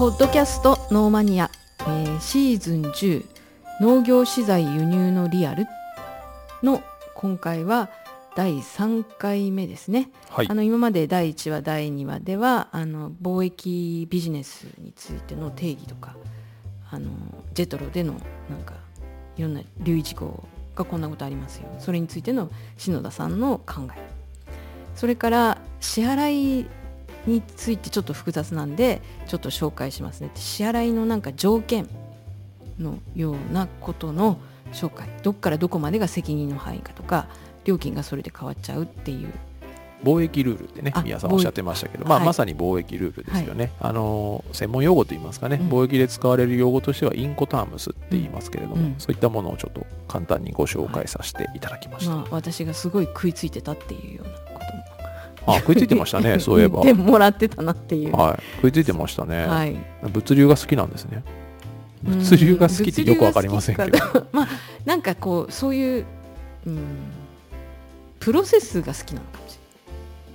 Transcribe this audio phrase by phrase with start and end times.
[0.00, 1.50] ポッドキャストノーマニア、
[1.80, 3.26] えーシーズン10
[3.82, 5.66] 農業資材輸入のリアル
[6.62, 6.82] の
[7.14, 7.90] 今回は
[8.34, 10.08] 第3回目ですね。
[10.30, 10.46] はい。
[10.48, 16.16] あの今まで第1話第2話ではあの貿易ビジネスについての定義とか
[16.90, 17.10] あの
[17.52, 18.14] ジェトロでの
[18.48, 18.72] なんか
[19.36, 21.68] いろんな留意事項がこんなことありますよ。
[21.78, 24.00] それについての篠田さんの考え。
[24.94, 26.66] それから支払い
[27.26, 30.30] についてちょっと複雑なんでちょっと紹介しますね。
[30.34, 31.88] 支払いのなんか条件
[32.78, 34.38] のようなことの
[34.72, 35.08] 紹介。
[35.22, 37.28] どっからどこまでが責任の範囲かとか
[37.64, 39.28] 料金がそれで変わっちゃうっていう。
[40.02, 42.26] 貿易ルールってねあ皆さんおっしゃってましたけど、まあ、はい。
[42.26, 45.68] まさに貿易ルールですよね、あの専門用語といいますかね、うん。
[45.68, 48.94] 貿易で使われる用語としてはインコタームスって言いますけれども、うん。
[48.96, 54.38] そういったものをちょっと簡単にご紹介させていただきました、まあ私がすごい食いついてたっていうようなこ
[54.70, 54.84] とも
[55.46, 58.16] あ食いついてましたね そういえば、言ってもらってたなっていう。
[58.16, 59.76] はい、食いついてましたね、はい。
[60.12, 61.22] 物流が好きなんですね。
[62.02, 63.98] 物流が好きってよくわかりませんけど。
[64.32, 64.48] まあ
[64.84, 66.04] なんかこうそういう、
[66.66, 66.78] うん、
[68.18, 69.58] プロセスが好きなのかもし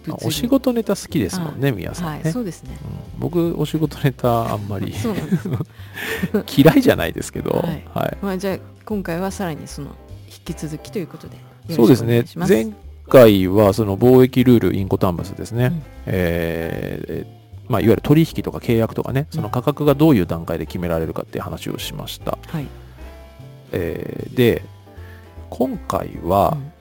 [0.08, 0.28] れない。
[0.28, 2.78] お仕事ネタ好きですもんね皆さんね、はいそうですね。
[3.16, 3.20] うん。
[3.20, 4.94] 僕お仕事ネタあんまり
[6.56, 7.84] 嫌いじゃないですけど、はい。
[7.94, 8.18] はい。
[8.22, 9.96] まあじゃあ今回はさらにその
[10.28, 11.38] 引き続きということで
[11.72, 12.26] そうですね。
[12.36, 12.68] 前
[13.08, 15.84] 回はその貿易ルールインコタンムスですね、うん。
[16.08, 19.36] えーまあ、いわゆる取引とか契約とかねうん。
[19.36, 22.68] その価格がどういう段階で決められるかっていう話をしました、はい、
[23.72, 24.64] えーで
[25.50, 26.72] 今回は、うん。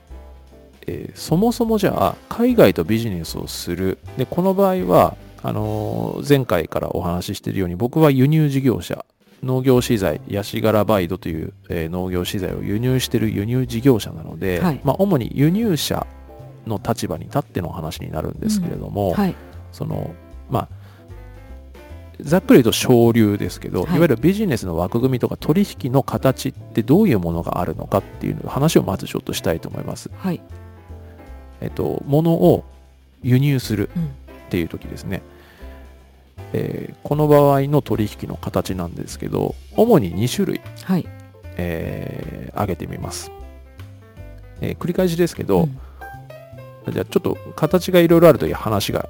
[0.87, 3.99] えーそもそもじゃあ海外とビジネスをする。
[4.19, 9.05] でこの場合はあのー前回からお話ししているように僕は輸入事業者
[9.45, 14.81] 農業資材ヤシガラバイドという、えー農業資材を輸入している輸入事業者なので、はい。
[14.85, 16.07] まあ、主に輸入者
[16.67, 19.35] の立場に立っての話になるんですけれども、はい。
[19.73, 20.15] その
[20.51, 20.69] まあ
[22.21, 23.97] ざっくり言うと省流ですけど、はい。
[23.97, 30.11] い、わゆるビジネスの枠組みとか取引の形ってどういうものがあるのかっていう話をまずちょっとしたいと思います。
[30.17, 30.41] はい。
[31.61, 32.65] えっと、物を
[33.23, 34.25] 輸入するうん。
[34.45, 35.23] っていう時ですね、
[36.53, 41.07] えーこの場合の取引の形なんですけど主に2種類、はい。
[41.57, 43.31] えー挙げてみます、
[44.61, 45.69] えー繰り返しですけど、
[46.87, 46.93] うん。
[46.93, 49.09] じゃあちょっと形がいろいろあるという話が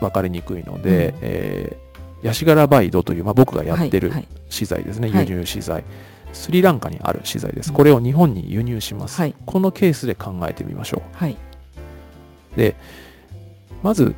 [0.00, 1.18] 分かりにくいので、うん。
[1.22, 1.88] えー
[2.20, 4.28] ヤシガラバイドという、まあ、僕がやってるはいはい。
[4.48, 5.28] 資材ですね、はい。
[5.28, 5.84] 輸入資材。
[6.32, 7.70] スリランカにある資材です。
[7.70, 9.34] うんこれを日本に輸入します、はい。
[9.46, 11.16] このケースで考えてみましょう。
[11.16, 11.36] はい。
[12.56, 12.74] で
[13.84, 14.16] まず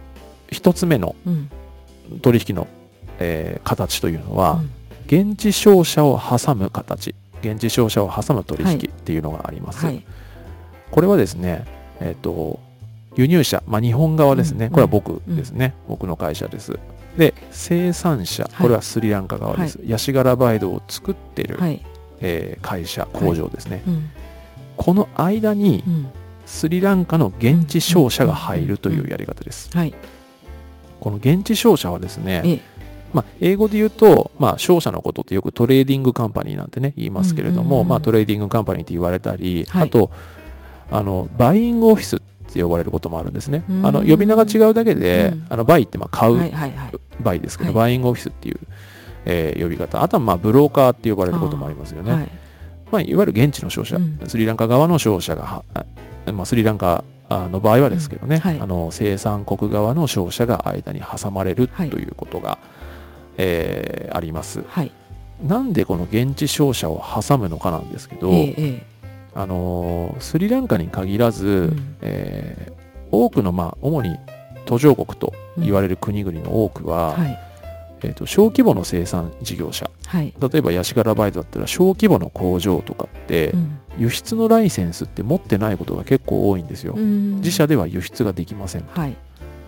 [0.51, 1.51] 一つ目のうん
[2.23, 2.67] 取引の、
[3.19, 4.71] えー形というのは、うん。
[5.07, 7.15] 現地商社を挟む形。
[7.43, 10.05] 現地商社を挟む取引っていうのがあります、はい。
[10.91, 11.65] これはですね
[12.01, 12.61] えっ、と
[13.17, 14.71] 輸入者、まあ、日本側ですね、うん。
[14.71, 16.79] これは僕ですね、僕の会社です。
[17.17, 21.85] で生産者これはスリランカ側です、ヤシガラバイドを作ってる、はい。
[22.21, 24.11] えー会社工場ですね、うん。
[24.77, 26.11] この間にうん。
[26.47, 29.95] スリランカの現地商社が入るというやり方です、はい
[31.01, 32.61] この現地商社はですね、ええ。
[33.13, 39.83] まあ、英語で言うと、まあ、商社のことってよく trading company なんてね、言いますけれども、まあ、 trading company って言われたり、はい。
[39.85, 40.11] あと、
[40.91, 42.21] あの、 buying office っ
[42.53, 43.65] て呼ばれることもあるんですね。
[43.69, 43.87] うん。
[43.87, 45.47] あの、呼び名が違うだけで、うん。
[45.49, 46.93] あの、 buy ってまあ買うはいはいはい。
[47.21, 47.75] buy ですけど、はい。
[47.75, 48.59] buying office っていう、
[49.25, 50.03] えー呼び方。
[50.03, 52.13] あとはまあ、ブローカーって呼ばれることもありますよね。
[52.13, 52.29] はい。
[52.93, 54.21] まあ、いわゆる現地の商社、うん。
[54.27, 55.85] スリランカ側の商社がは、あ
[56.33, 57.05] まあ、スリランカ
[57.39, 58.61] の場合はですけどね、うんはい。
[58.61, 62.59] あの生産国側の商社が間に挟まれるはいということが、
[63.37, 64.63] えーあります。
[64.69, 64.93] はい。
[65.47, 68.83] なんでこの現地商社を挟むのかなんですけど、えええ
[69.35, 71.97] あのースリランカに限らず、ん。
[72.03, 72.81] えー
[73.13, 74.17] 多くの、まあ、主に
[74.67, 77.39] 途上国と言われる国々の多くは、えはい。
[78.03, 79.91] えーと小規模の生産事業者。
[80.07, 80.33] はい。
[80.41, 86.95] 例えばヤシガラバイトだったら小規模の工場とかって、うん輸出のライセンスって持ってないことが結構多いんですよ。
[86.97, 88.85] うん自社では輸出ができません。
[88.91, 89.17] はい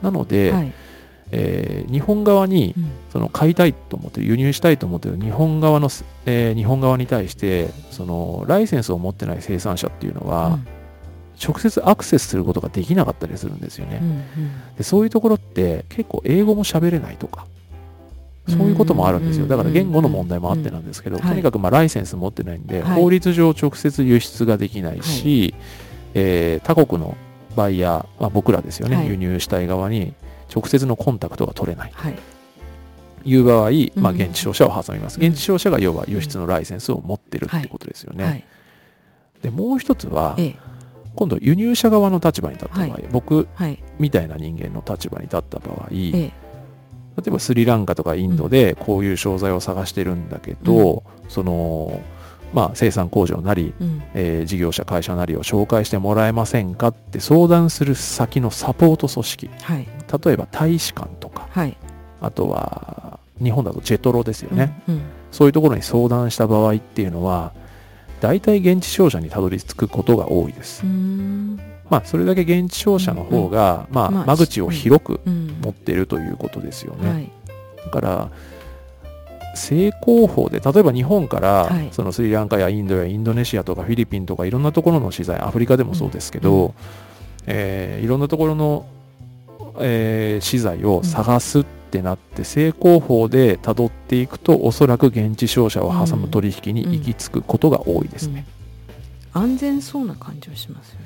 [0.03, 0.72] なので、はい
[1.31, 5.88] えー日本側にうんその買いたいと思ってる輸入したいと思ってる日本側の、
[6.26, 10.67] えー日本側に対してそのライセンスを持ってない生産者っていうのは、うん
[11.44, 13.99] 直接アクセスすることができなかったりするんですよね。
[14.00, 14.23] うんうん
[14.76, 17.46] でそういうところって結構英語も喋れないとか
[18.49, 19.47] そういうこともあるんですよ。
[19.47, 23.00] だから言語の問題もあってなんですけど、うんとにかくまあライセンス持ってないんで、はい。
[23.00, 25.55] 法律上直接輸出ができないし、
[26.15, 27.17] えー他国の
[27.56, 29.09] バイヤー、まあ、僕らですよね、はい。
[29.09, 30.15] 輸入したい側に
[30.55, 31.93] 直接のコンタクトが取れない。
[31.94, 33.35] はい。
[33.35, 38.44] う場合、まあ、うん現地商社を挟みます、うん現地商社が要は輸出のライセンスを持ってるってことですよね、はい。
[39.43, 40.56] でもう一つはええ。
[41.15, 43.05] 今度輸入者側の立場に立った場合、はい。
[43.12, 43.83] 僕はい。
[43.99, 46.42] みたいな人間の立場に立った場合、ええ
[47.17, 52.00] 例えばスリランカとかインドでこういう商材を探してるんだけど、その
[52.53, 54.03] まあ、生産工場なり、うん。
[54.14, 59.50] えー事業者会社なりを紹介してもらえませんかって相談する先のサポート組織。
[59.62, 59.87] はい。
[60.25, 61.76] 例えば大使館とかはい。
[62.20, 67.55] あとは日本だとジェトロですよね、うんそういうところに相談した場合っていうのは
[68.20, 71.58] 大体現地商社にたどり着くことが多いです、うん
[71.93, 75.59] まあそれだけ現地商社の方が、まあ、まあ間口を広くうん。
[75.62, 77.31] 持ってるということですよね、はい。
[77.85, 78.31] だから
[79.55, 81.89] 正攻法で例えば日本から、はい。
[81.93, 86.73] そのスリランカやインドやインドネシアとかフィリピンとかいろんなところの資材アフリカでもそうですけど、うん。
[87.47, 88.87] えーいろんなところの、
[89.79, 98.47] えー資材を探すってなって、正攻法で辿っていくとおそらく現地商社を挟む取引に行き着くことが多いですね、
[99.35, 101.01] 安全そうな感じはしますよね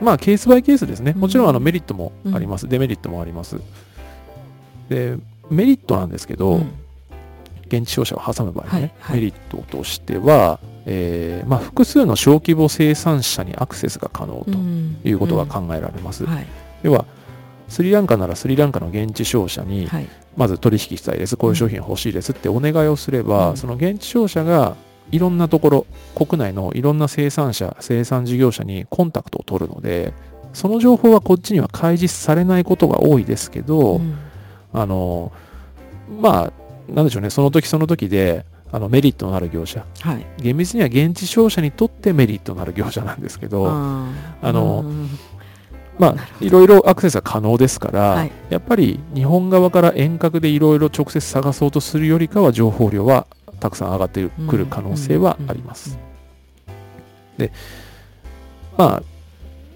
[0.00, 1.12] まあケースバイケースですね。
[1.14, 1.20] うん。
[1.20, 3.60] もちろんあのメリットもあります、デメリットもあります。
[4.88, 5.16] で
[5.50, 6.72] メリットなんですけど、うん。
[7.68, 14.98] 現地商社を挟む場合ね、メリットとしては、えーまあ、複数の小規模生産者にアクセスが可能とん。
[15.04, 16.46] いうことが考えられます、はい。
[16.84, 17.04] 要は
[17.68, 20.08] スリランカならスリランカの現地商社にはい。
[20.36, 21.36] まず取引したいです。
[21.36, 23.56] こういう商品欲しいですってお願いをすれば、うん。
[23.56, 24.76] その現地商社が
[25.12, 30.12] いろんなところ国内のいろんな生産者生産事業者にコンタクトを取るので
[30.52, 34.16] その情報はこっちには開示されないことが多いですけど、うん。
[34.72, 35.30] あの
[36.20, 39.84] まあなんでしょうねその時その時であのメリットのある業者。
[40.00, 40.26] はい。
[40.38, 44.12] 厳密には現地商社にとってメリットのある業者なんですけどあ
[44.42, 45.08] のうん。
[45.98, 48.32] まあいろいろアクセスが可能ですから、はい。
[48.48, 53.26] やっぱり日本側から遠隔でいろいろ直接探そうとするよりかは情報量は
[53.60, 55.98] たくさん上がってくる可能性はあります。
[58.76, 59.02] まあ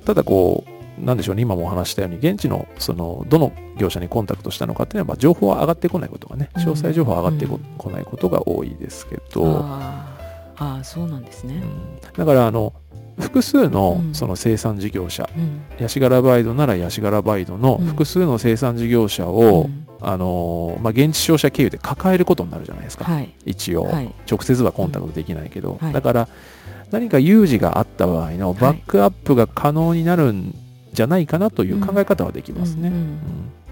[0.04, 9.60] ただこうなんでしょうね今もお話ししたように現地のそのどの業者にコンタクトしたのかっていうのはまあ情報は上がってこないことがねうん詳細情報は上がってこ,、うんないことが多いですけど、
[10.60, 11.54] あそうなんですね。
[11.54, 12.00] うん。
[12.00, 12.74] だからあの
[13.18, 14.14] 複数のうん。
[14.14, 15.62] その生産事業者、うん。
[15.78, 17.86] ヤシガラバイドならヤシガラバイドのうん。
[17.86, 23.32] 複数の生産事業者を、うんあのーまあ、現地商社経由で抱えることになるじゃないですか、はい。
[23.44, 24.14] 一応、はい。
[24.30, 25.92] 直接はコンタクトできないけど、はい。
[25.92, 26.28] だから
[26.90, 30.54] 何か有事があった場合のバックアップが可能になるん
[30.92, 33.18] じゃないかなという考え方はできますね、うんうんうん。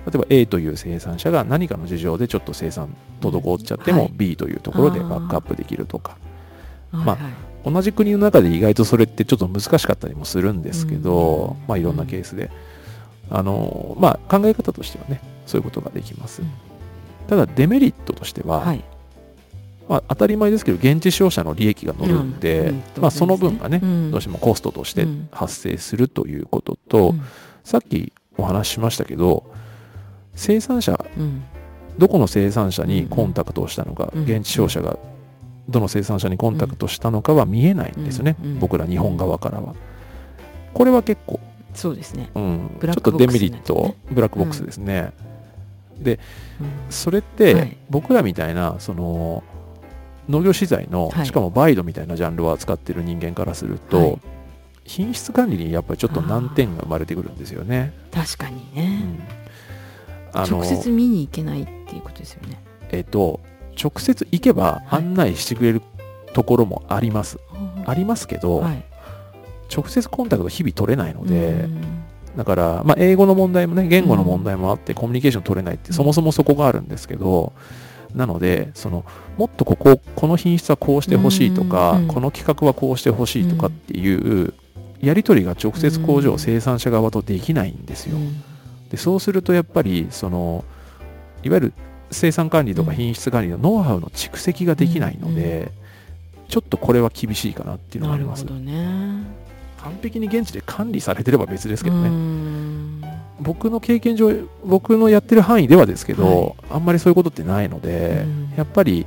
[0.07, 4.13] 例えば A という生産者が何かの事情でちょっと生産滞っちゃっても、はい。
[4.15, 6.13] B というところでバックアップできるとか。
[6.13, 6.29] はい
[6.93, 7.19] まあ
[7.65, 12.51] 同じ国の中で意外とそれってちょっと難しかったりもするんですけど、うんまあいろんなケースで、
[13.31, 16.51] あのまあ考え方としてはねそういうことができます、うん。
[17.27, 18.85] ただデメリットとしては、はい。
[19.89, 24.11] まあ、当たり前ですけど現地商社の利益が乗るんで、うんまあ、その分がね、うん。
[24.11, 25.29] どうしてもコストとしてうん。
[25.33, 27.23] 発生するということと、うん。
[27.65, 29.51] さっきお話ししましたけど
[30.35, 31.43] 生産者うん。
[31.97, 34.99] どこの生産者にコンタクトをしたのか、うん現地商社が
[35.69, 39.75] どの生産者にコンタクトしたのかは見えないんですよね、僕ら日本側からは。
[40.73, 41.41] これは結構、
[41.75, 42.31] そうですね。
[42.35, 45.13] うん、ちょっとデメリットね、ブラックボックスですね。
[45.23, 45.28] うん
[46.91, 47.77] それって、はい。
[47.91, 49.43] 僕らみたいなその
[50.29, 51.27] 農業資材の、はい。
[51.27, 54.19] しかもバイドみたいなジャンルを扱ってる人間からすると、はい。
[54.85, 57.93] 品質管理にやっぱりちょっと難点が生まれてくるんですよね。
[58.13, 59.19] 確かにうねん。
[60.33, 62.61] あの直接見に行けないっていうことですよね。
[62.91, 63.41] えっと
[63.81, 65.03] 直接行けばはい。
[65.03, 65.83] 案内してくれる
[66.33, 67.39] ところもあります。
[67.87, 68.85] ありますけど、はい。
[69.75, 72.05] 直接コンタクト日々取れないので、うん
[72.39, 75.95] だから、まあ、英語の問題もね言語の問題もあって、コミュニケーション取れないってうん。
[75.95, 77.53] そもそもそこがあるんですけど、
[78.15, 79.05] なのでその
[79.37, 84.55] もっとこここの品質はこうしてほしいとか、うんこの企画はこうしてほしいとかっていう
[85.01, 88.17] やり取りが直接工場、うん生産者側とできないんですよ。
[88.17, 88.41] うん。
[88.89, 90.65] でそうするとやっぱりその
[91.43, 91.73] いわゆる
[92.13, 92.97] 生産管理とかうん。
[92.97, 95.73] 品質管理のノウハウの蓄積ができないので、
[96.49, 98.45] ちょっとこれは厳しいかなっていうのがあります。
[98.45, 99.48] なるほどね
[99.79, 102.09] 完璧に現地で管理されてれば別ですけどね。
[102.09, 103.03] うん。
[103.41, 108.53] 僕の経験上僕のやってる範囲ではですけど、はあんまりそういうことってないので、うん。
[108.57, 109.07] やっぱり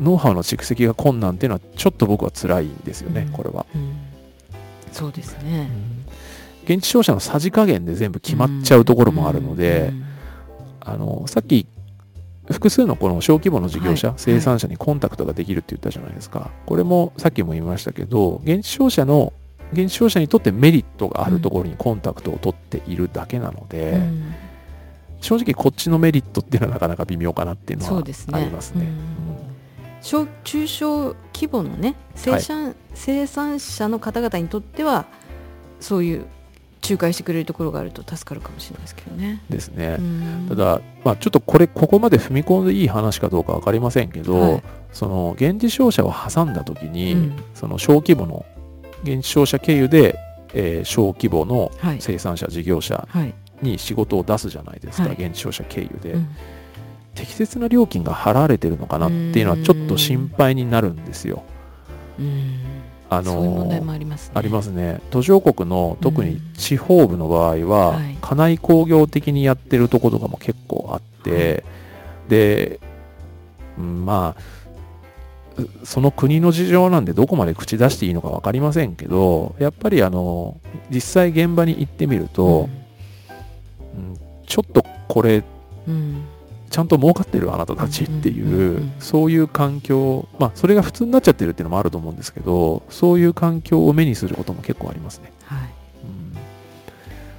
[0.00, 3.32] ノウハウの蓄積が困難っていうのはちょっと僕は辛いんですよね、うん。
[3.32, 3.96] これは、うん。
[4.92, 5.70] そうですね。
[6.64, 10.04] 現地商社のさじ加減で全部決まっちゃうところもあるので、うん。
[10.80, 11.66] あのさっき
[12.50, 14.16] 複数のこの小規模の事業者、はい。
[14.16, 16.50] 生産者にコンタクトができるって言ったじゃないですか。
[16.66, 19.32] これもさっきも言いましたけど現地商社の
[19.72, 24.34] 現地商社にとってメリットがあるところにコンタクトを取っているだけなので、うん。
[25.20, 28.84] 正直こっちのメリットっていうのはなかなか微妙かなっていうのはありますね。
[28.84, 28.88] うん。
[30.00, 35.06] 小中小規模のね生産,、生産者の方々にとっては
[35.80, 36.26] そういう
[36.88, 39.42] 仲介してくれるところがあると助かるかもしれないですけどね。
[39.50, 39.96] ですね。
[39.98, 40.46] うん。
[40.48, 44.62] ただ、まあ、ちょっとこれここまで踏み込んでいい話かどうか分かりませんけど、はい。
[44.92, 47.36] その現地商社を挟んだ時に、うん。
[47.54, 48.46] その小規模の
[49.02, 50.18] 現地商社経由で、
[50.54, 52.00] えー小規模のはい。
[52.00, 53.34] 生産者事業者はい。
[53.62, 55.16] に仕事を出すじゃないですか、はい。
[55.18, 56.28] 現地商社経由で、うん。
[57.14, 61.42] 適切な料金が払われてるのかなっていうのはちょっと心配になるんですよ。
[62.18, 62.60] うん。
[63.10, 64.32] あそういう問題のもありますね。
[64.34, 65.00] ありますね。
[65.10, 68.16] 途上国の特に地方部の場合は、はい。
[68.20, 71.64] 家内工業的にやってるところとかも結構あって、
[72.28, 72.80] で、
[73.78, 74.57] うんまあう
[75.84, 80.60] その国の事情なんでどこまで口出していいのか分かりませんけどやっぱりあの
[80.90, 82.68] 実際現場に行ってみると、
[83.94, 84.16] うん。
[84.46, 85.44] ちょっとこれ
[85.86, 85.94] うん。
[85.94, 86.24] うん
[86.70, 95.68] ちゃんと儲かってるあなたたちっていう,、そういう環境まあそれが普通になっちゃってるっていうのもあると思うんですけどそういう環境を目にすることも結構ありますね、はい。
[96.04, 96.34] うん、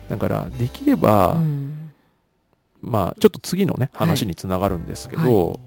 [0.10, 1.92] だからできれば、うん。
[2.82, 5.60] まあちょっと次のね話につながるんですけど、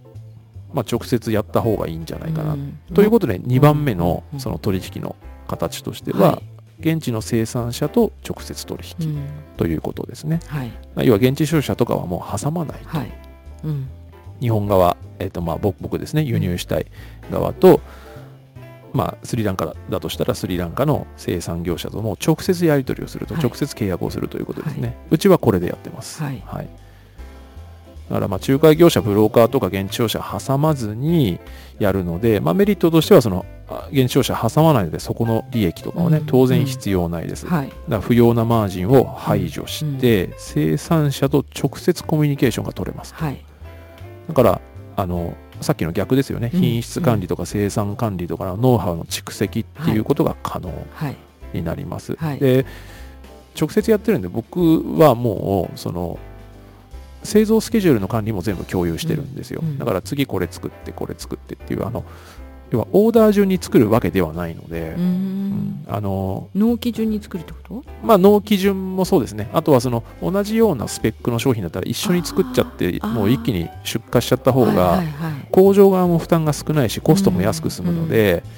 [0.72, 2.78] まあ直接やった方がいいんじゃないかな、うん。
[2.94, 4.40] ということで2番目のうん。
[4.40, 5.16] その取引の
[5.48, 6.42] 形としては、は
[6.80, 9.24] 現地の生産者と直接取引うん。
[9.56, 10.72] ということですね、はい。
[11.06, 13.12] 要は現地商社とかはもう挟まないと、はい。
[13.64, 13.88] うん。
[14.40, 16.86] 日本側、えっとまあ僕僕ですね輸入したい
[17.30, 17.80] 側と、
[18.92, 23.42] まあスリランカだとしたらスリランカの生産業者とも直接やり取りをすると、はい。
[23.42, 26.22] 直接契約をするということですね、はうちはこれでやってます。
[26.22, 26.42] はい
[28.12, 31.40] だからまあ仲介業者ブローカーとか現地商社挟まずに
[31.78, 36.26] やるので、まあ、メリットとしてはそのあ現地商社挟まないのでそこの利益とかはね、うん。
[36.26, 37.68] 当然必要ないです、はい。
[37.68, 43.42] だから不要なマージンを排除して、生産者と直接コミュニケーションが取れますはい。
[44.28, 44.60] だから
[44.96, 46.60] あのさっきの逆ですよね、うん。
[46.60, 51.16] 品質管理とか生産管理とかのノウハウの蓄積っていうことが可能はい。
[51.54, 52.38] になります、はい。
[52.38, 52.66] で
[53.58, 56.18] 直接やってるんで僕はもうその
[57.22, 62.04] 製造スケジュールの管理も全部共有してるんですよ、うんうんだから次これ作ってこれ作ってっていうあの
[62.70, 67.84] 要はオーダー順に作るわけではないのでう、んあの納期順に作るってこと？
[68.02, 69.50] まあ納期順もそうですね。
[69.52, 75.02] あとはその同じようなスペックの商品だったら一緒に作っちゃってもう一気に出荷しちゃった方が、
[75.50, 78.48] 工場側も負担が少ないしコストも安く済むので、こ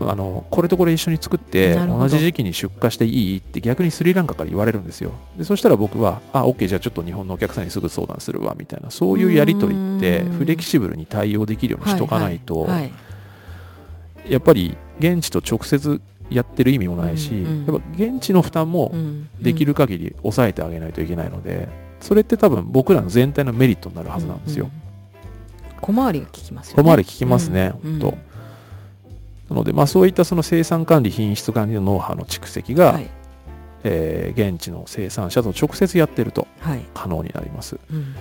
[0.00, 5.12] あのこれとこれ一緒に作って同じ時期に出荷していいって逆にスリランカから言われるんですよ。
[5.36, 8.90] でそしたら僕はあ OK じゃあちょっと日本のお客さんにすぐ相談するわみたいな。
[8.90, 12.92] そういうやり取りってうんフレキシブルに対応できるようにしとかないと、はいはい。
[14.28, 16.00] やっぱり現地と直接
[16.30, 21.68] やってる意味もないし、うんうんやっぱ現地の負担もうんできる限り抑えてあげないといけないので
[22.00, 24.70] それって多分僕らの全体のメリットになるはずなんですよ、うう
[25.80, 26.82] 小回りが効きますよね。
[26.82, 28.33] 小回り効きますね、うん本当。
[29.50, 33.10] なので、まあ、そういったその生産管理、品質管理のノウハウの蓄積が、はい。
[33.86, 36.80] えー現地の生産者と直接やってるとはい。
[36.94, 37.78] 可能になります。
[37.92, 38.14] うん。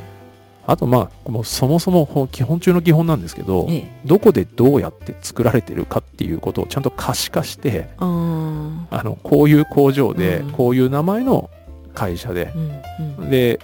[0.68, 3.92] あと、まあ、もうそもそもほ基本中の基本なんですけど、ええ。
[4.06, 10.52] どこでどうやって作られてるかっていうことをちゃんと可視化して、あのこういう工場で、うん。
[10.52, 11.50] こういう名前の
[11.94, 13.24] 会社で、うん。
[13.24, 13.30] うん。
[13.30, 13.60] で、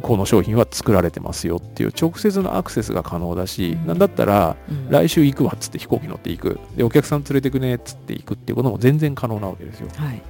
[0.00, 3.86] この商品は作られてますよっていう直接のアクセスが可能だし、うん。
[3.86, 4.90] なんだったら、うん。
[4.90, 6.60] 来週行くわっつって飛行機乗って行く。
[6.76, 9.88] でお客さん連れてくねっつって行くっていうことも全然可能なわけですよ。
[9.96, 10.22] はい。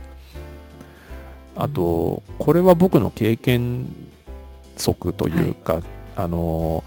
[1.56, 3.86] あとこれは僕の経験
[4.76, 5.82] 則というか、
[6.16, 6.84] あの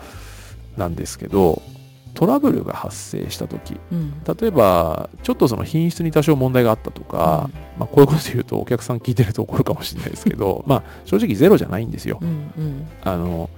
[0.78, 1.62] なんですけど
[2.22, 4.22] トラブルが発生した時うん。
[4.40, 7.50] 例えばちょっとその品質に多少問題があったとか、
[7.80, 12.20] まあ、こういうこと言うとお客さん聞いてると怒るかもしれないですけど まあ正直ゼロじゃないんですよ。
[12.22, 12.88] うんうん。
[13.02, 13.50] あの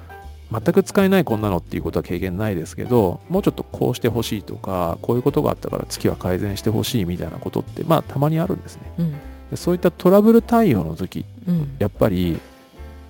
[0.50, 8.84] 全く使えないこんなのっていうことは経験ないですけどもうちょっとこうしてほしいとかこういうことがあったから月は改善してほしいみたいなことってまあたまにあるんですね。
[8.98, 9.12] うん。
[9.52, 11.76] でそういったトラブル対応の時うん。
[11.80, 12.40] やっぱり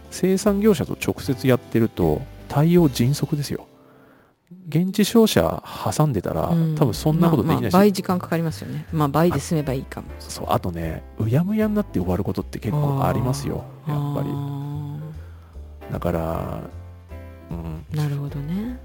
[0.09, 3.67] 生産業者と直接やってると対応迅速ですよ
[4.67, 5.63] 現地商社
[5.95, 6.75] 挟んでたら、うん。
[6.75, 8.85] 多分そんなことできないし、まあまあ倍時間かかりますよね。
[8.91, 10.07] まあ倍で済めばいいかも。
[10.19, 13.63] そうあとねうやむやになって終わることって結構ありますよ。
[13.87, 14.29] やっぱり。
[14.29, 14.99] あ
[15.93, 16.59] だから、
[17.51, 18.79] うん、ーなるほどね。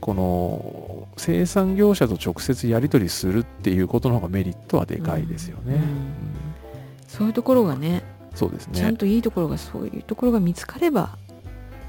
[0.00, 5.62] この生産業者と直接やり取りするっていうことの方がメリットはでかいですよね。
[5.66, 5.72] うん。
[5.74, 6.36] うん
[7.16, 8.02] そういうところがね
[8.34, 8.74] そうですね。
[8.74, 11.16] ちゃんといいところがそういうところが見つかれば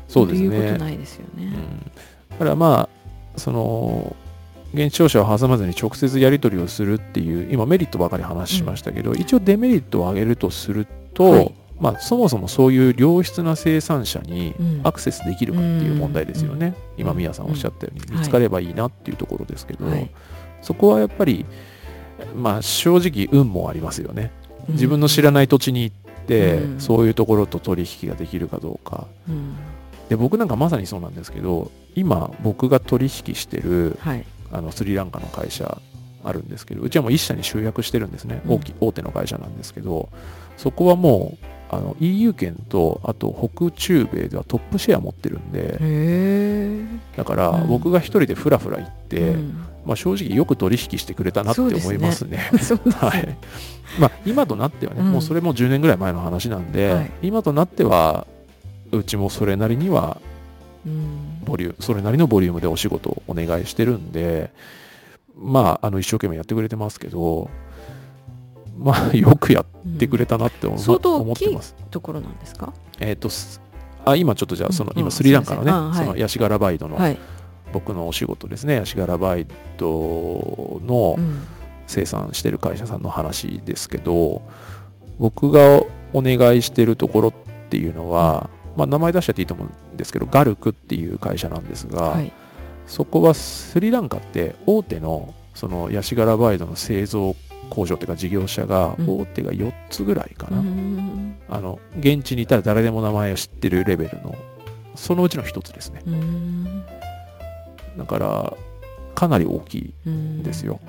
[0.07, 0.77] そうですということね。
[0.77, 1.45] ないですよね。
[1.45, 1.91] うん。
[2.29, 2.96] だからまあ
[3.37, 4.15] その
[4.73, 11.53] 現地商社を挟まずに直接やり取りをするっていう今メリットばかり話しましたけど、一応デメリットを挙げるとすると、はい。
[11.79, 14.81] まあ、そもそもそういう良質な生産者にうん。
[14.83, 17.01] アクセスできるかっていう問題ですよね、うん。
[17.01, 18.19] 今宮さんおっしゃったように、うん。
[18.19, 20.09] 見つかればいいなっていうところですけど、はい。
[20.61, 21.45] そこはやっぱり
[22.35, 24.31] まあ正直運もありますよね。
[24.67, 24.73] うん。
[24.73, 25.91] 自分の知らない土地に
[26.27, 26.79] て、うん。
[26.79, 29.07] そういうところと取引ができるかどうか。
[29.27, 29.55] うん。
[30.09, 34.25] で僕なんかまさにそうなんですけど今僕が取引してるはい。
[34.49, 35.81] あのスリランカの会社
[36.23, 38.53] あるんですけどうちはもう一社に集約してるんですね、うん。
[38.53, 40.07] 大き大手の会社なんですけど
[40.55, 46.87] そこはもうあの EU 圏とあと北中米ではトップシェア持ってるんで
[47.17, 47.67] だからうん。
[47.67, 49.65] 僕が一人でフラフラ行って、うん。
[49.85, 52.51] まあ、正直よく取引してくれたなって思いますね。
[52.91, 53.37] はね。
[53.97, 54.01] い。
[54.01, 55.11] まあ、今となってはね、うん。
[55.11, 57.11] もうそれも10年ぐらい前の話なんで、はい。
[57.21, 58.27] 今となっては
[58.91, 60.19] うちもそれなりには
[60.85, 64.51] うんボリューそれなりのボリュームでお仕事をお願いしてるんで
[65.35, 67.49] まああの一生懸命やってくれてますけど
[68.77, 71.75] まあ よくやってくれたなって思,、相当大きい思ってます。
[71.89, 72.73] ところなんですか？
[72.99, 73.61] えっ、とす
[74.05, 75.01] あ今ちょっとじゃあその、うんうん。
[75.01, 75.97] 今スリランカのね、はい。
[75.97, 77.17] そのヤシガラバイドのはい、
[77.73, 78.75] 僕のお仕事ですね。
[78.75, 81.39] ヤシガラバイドの、うん。
[81.87, 84.41] 生産してる会社さんの話ですけど
[85.19, 85.81] 僕が
[86.13, 87.33] お願いしてるところっ
[87.69, 92.31] ていうのは、まあ、名前出しちゃっていいと思うんですけどガルクっていう会社なんですが、はい。
[92.85, 97.35] そこはスリランカって大手のそのヤシガラバイドの製造
[97.69, 99.09] 工場っていうか事業者がうん。
[99.21, 104.35] 大手が4つぐらいかうな、んあの現地にいたら誰でも名前を知ってるレベルの
[104.95, 106.01] そのうちの1つですね。
[106.07, 106.83] うん
[107.97, 108.53] だから
[109.15, 110.43] かなり大きいうんん。
[110.43, 110.79] ですよ、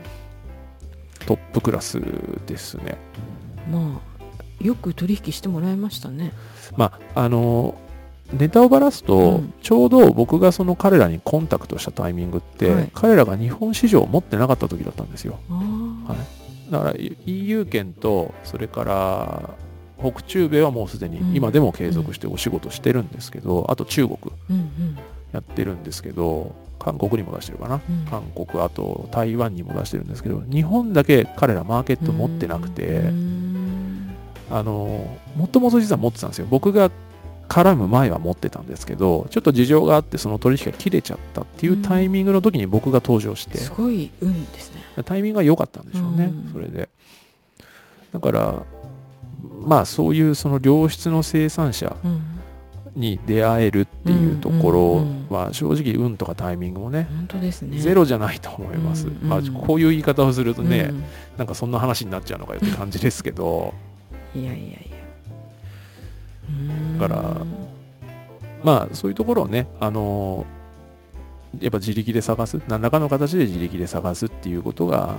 [1.27, 2.01] トップクラス
[2.47, 2.97] ですね。
[3.71, 4.01] ま
[4.61, 6.33] あよく取引してもらいましたね。
[6.77, 7.75] まああの
[8.33, 9.55] ネタをばらすと、うん。
[9.63, 12.91] ちょうど僕がその彼らにコンタクトしたタイミングって、はい。
[12.93, 15.39] 彼らが日本市場を持ってなかった時だったんですよ。
[15.49, 16.73] はい。
[16.73, 16.95] だから
[17.25, 19.51] EU 圏とそれから
[19.99, 21.35] 北中米はもうすでにうん。
[21.35, 24.19] 今でも継続してお仕事してるんですけど、あと中国
[25.33, 28.05] やってるんですけど韓国にも出してるかな、うん。
[28.11, 34.15] 韓国あと台湾にも出してるんですけど日本だけ彼らマーケット持ってなくて、うん。
[34.51, 36.47] あのもともと実は持ってたんですよ。
[36.51, 36.91] 僕が
[37.49, 44.83] 絡む前は持ってたんですけどちょっと事情があってその取引が切れちゃったっていうタイミングの時に僕が登場して、すごい運ですね。
[45.05, 46.53] タイミングが良かったんでしょうね、うん。
[46.53, 46.89] それで。
[48.13, 48.63] だから
[49.61, 52.23] まあそういうその良質の生産者うん。
[52.97, 57.79] に出会えるっていうところうんうんうんは正直運とかタイミングもね本当ですね。
[57.79, 61.05] ゼロじゃないと思います、うんうんまあ、こういう言い方をするとね、うん。
[61.37, 63.73] なんかそんな話になっちゃうのかよって感じですけど。
[64.35, 64.79] いやいやいや。
[64.93, 64.98] うん
[66.99, 67.47] だから
[68.63, 70.47] まあそういうところをねあの
[71.61, 75.15] やっぱ自力で探す何らかの形で自力で探すっていうことが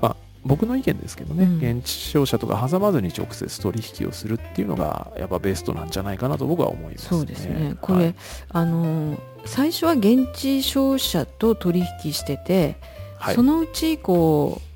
[0.00, 1.78] まあ僕の意見ですけどね、うん。
[1.78, 7.08] 現地商社とか挟まずに直接取引をするっていうのがやっぱベストなんじゃないかなと僕は思いますね。
[7.08, 7.76] そうですね。
[7.80, 8.14] これ、はい
[8.50, 12.76] あの最初は現地商社と取引してて、
[13.18, 13.34] はい。
[13.34, 14.71] そのうちこう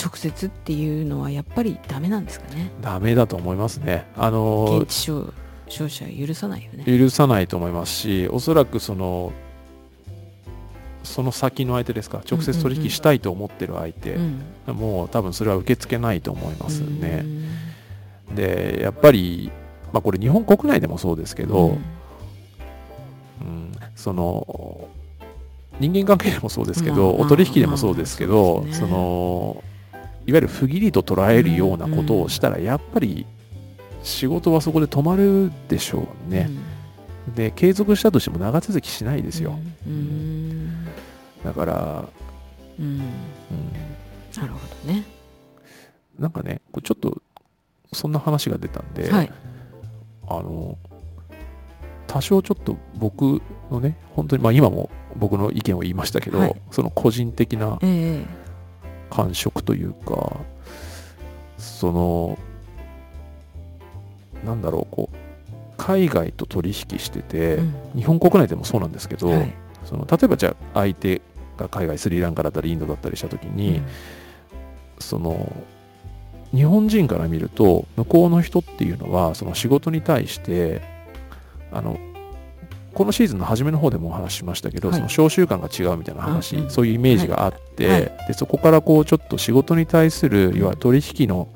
[0.00, 2.70] 直接っていうのはやっぱりダメなんですかね。
[2.80, 4.06] ダメだと思いますね。
[4.16, 5.32] あの現地商
[5.68, 6.84] 商社は許さないよね。
[6.84, 9.32] 許さないと思いますしおそらくその
[11.02, 12.22] その先の相手ですか？
[12.30, 17.24] 直接取引したいと思ってる相手、うんもう多分それは受け付けないと思いますね。
[18.28, 18.34] うん。
[18.34, 19.50] でやっぱり、
[19.92, 21.72] まあ、これ日本国内でもそうですけど、うん。
[23.40, 24.88] うんその
[25.80, 29.64] 人間関係でもそうですけど、まあお取引でもそうですけど、まあそうですそねの
[30.28, 33.24] いわゆる不義理と捉えるようなことをしたら、やっぱり
[34.02, 36.50] 仕事はそこで止まるでしょうね。
[37.34, 39.58] で継続したとしても長続きしないですよ。
[39.86, 39.92] うん。
[39.92, 40.84] うん。
[41.42, 42.04] だから、
[42.78, 42.84] うん。
[42.84, 43.02] うん。
[44.36, 45.02] なるほどね。
[46.18, 47.22] なんかねちょっと
[47.94, 49.32] そんな話が出たんで、はい。
[50.28, 50.76] あの
[52.06, 56.56] 多少ちょっと僕のね本当にまあ今も僕の意見を言いましたけど、はい。
[56.70, 58.47] その個人的なええ
[59.10, 60.36] 感触というか
[61.56, 62.38] その
[64.44, 65.16] なんだろうこう
[65.78, 67.74] 海外と取引してて、うん。
[67.94, 69.54] 日本国内でもそうなんですけど、はい。
[69.84, 71.22] その例えばじゃあ相手
[71.56, 73.80] が海外スリランカだったりインドだったりした時に、
[74.98, 75.50] その
[76.52, 80.82] 日本人から見ると向こうの人っていうのはその仕事に対して
[81.72, 81.98] あの
[82.94, 84.96] このシーズンの初めの方でもお話ししましたけど、はい。
[84.96, 88.00] その召集感が違うみたいな話、うんうんそういうイメージがあって、はい。
[88.28, 91.48] でそこからこうちょっと仕事に対するいわゆる取引の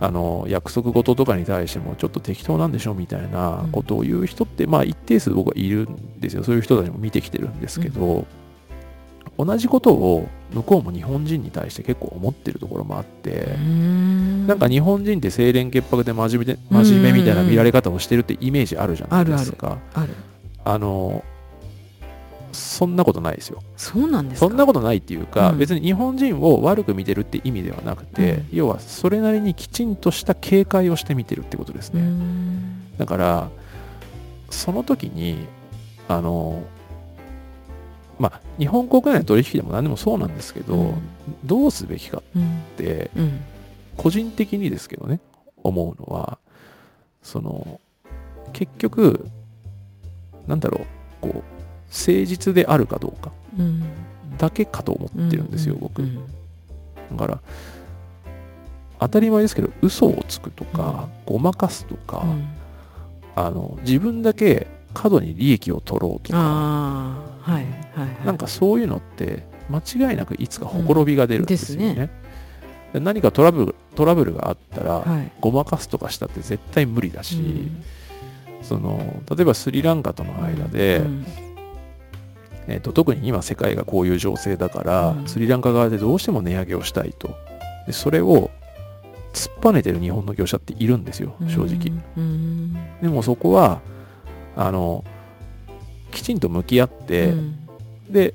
[0.00, 6.44] あの約束事とかに対してもちょっと適当なんでしょみたいなことを言う人って、まあ一定数僕はいるんですよ。
[6.44, 8.24] そういう人たちも見てきてるんですけど、
[9.36, 13.56] 同じことを向こうも日本人に対して結構思ってるところもあって、
[14.46, 19.78] ななんか日本人って清廉潔白で真面目で真面目みたいな見られ方をしてるってイメージあるじゃないですか。
[19.94, 20.27] あるあ
[20.76, 21.24] の
[22.52, 23.62] そんなことないですよ。
[23.76, 24.48] そうなんですか？
[24.48, 25.58] そんなことないっていうか、うん。
[25.58, 28.48] 別に日本人を悪く見てるって意味ではなくて、うん。
[28.52, 32.96] 要はそれなりにきちんとした警戒をして見てるってことですね、ん。
[32.98, 33.50] だから
[34.50, 35.46] その時に
[36.08, 36.62] あの
[38.18, 40.94] まあ日本国内の取引でも何でもそうなんですけど、うん。
[41.44, 42.62] どうすべきかっうん。
[42.76, 43.40] てうん。
[43.96, 45.20] 個人的にですけどね
[45.62, 46.38] 思うのは
[47.22, 47.80] その
[48.52, 49.28] 結局
[50.48, 50.86] なんだろう
[51.20, 51.34] こう
[51.90, 53.84] 誠実であるかどうかうん。
[54.38, 56.18] だけかと思ってるんですよ、僕うん
[57.10, 57.40] だから
[59.00, 62.48] 当たり前ですけど嘘をつくとか、ごまかすとか、うん。
[63.36, 67.64] あの自分だけ過度に利益を取ろうとかはいはい
[68.00, 68.26] はい。
[68.26, 72.10] なんかそういうのって間違いなくいつかほころびが出るんですよね,、
[72.94, 75.30] 何かトラブルトラブルがあったら、はい。
[75.40, 77.82] ごまかすとかしたって絶対無理だし、うん
[78.62, 81.26] その例えばスリランカとの間で、うん。
[82.70, 85.28] えー、と特に今世界がこういう情勢だから、うん。
[85.28, 87.30] スリランカ側でどうしても値上げをしたいと。
[87.86, 88.50] でそれを
[89.32, 92.74] 突っぱねてる日本の業者っているんですよ正直、うん。
[93.00, 93.80] でもそこは
[94.56, 95.04] あの
[96.10, 97.68] きちんと向き合って、うん。
[98.10, 98.34] で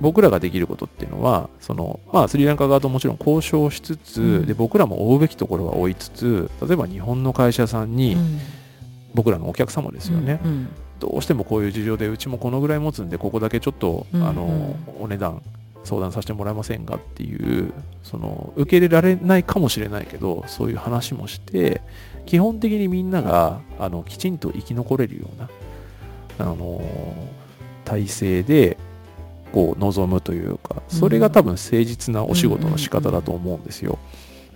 [0.00, 4.46] 僕らができることっていうのはその、まあ、スリランカ側ともちろん交渉しつつ、うん。
[4.46, 8.40] で僕らも追うべきところは追いつつ例えば日本の会社さんに、うん
[9.14, 10.68] 僕らのお客様ですよね、うん
[11.00, 15.42] どうしてもこういう事情でうちもこのぐらい持つんでここだけちょっと、うんあのお値段
[15.82, 17.72] 相談させてもらえませんかっていう
[18.02, 21.82] その受け入れられないかもしれないけどそういう話もして
[22.26, 25.50] 基本的にみんながあのきちんと生き残れるような
[26.38, 26.82] あの
[27.84, 28.78] 体制で
[29.52, 33.98] こう望むというかそれが多分誠実なお仕事の仕方だと思うんですよ。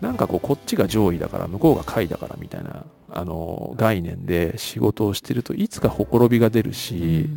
[0.01, 7.29] なんかこうこっちが上位だから向こうが下位だからみたいなあの概念で仕事をしてるといつかほころびが出るし、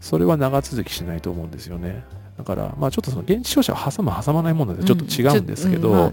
[0.00, 2.04] それは長続きしないと思うんですよね。
[2.38, 6.12] だから、まあちょっとその現地商社は挟む挟まないものでちょっと違うんですけど、うんまあ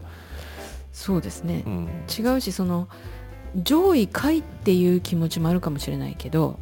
[0.98, 1.64] そうですね。
[1.68, 1.90] うん。
[2.10, 2.88] 違うしその
[3.56, 6.60] 上位下位っていう気持ちもあるかもしれないけど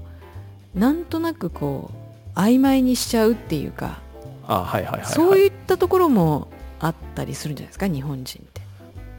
[0.73, 1.89] なんとなくこ
[2.35, 4.01] う曖昧にしちゃうっていうか
[4.45, 5.09] あはいはいはい、はい。
[5.09, 6.49] そういったところも
[6.81, 8.61] あったりするんじゃないですか日本人って。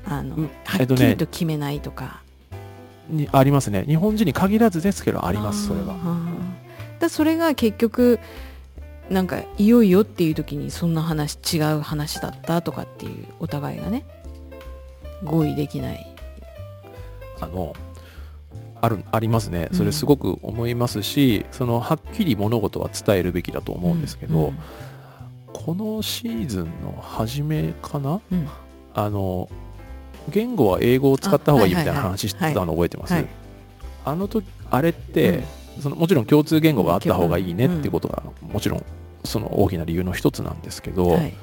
[0.05, 0.51] あの、うん。
[0.65, 2.23] はっきりと決めないとか、
[3.09, 3.85] にありますね。
[3.87, 5.97] 日本人に限らずですけど、あります、それは。
[6.99, 8.19] だそれが結局
[9.11, 14.05] なんかいよいよっていう時にそんな話違う話だったとかっていうお互いがね
[15.23, 16.16] 合意できない
[17.40, 17.75] あの、
[18.81, 19.69] ある、ありますね。
[19.71, 24.59] うんそれすごく思いますし、その、はっきり物事は伝えるべきだと思うんですけど、うん
[25.53, 28.47] このシーズンの初めかなうん
[28.92, 29.49] あの、
[30.31, 33.27] 言語は英語を使った方がいいみたいな話してたの覚えてます、はい
[34.07, 35.43] あの時、あれって、
[35.81, 38.85] そのもちろん共通言語があった方がいいねっていうことが、もちろん
[39.25, 41.35] その大きな理由の一つなんですけど、はい。